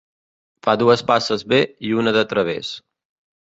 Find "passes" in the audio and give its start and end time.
1.11-1.43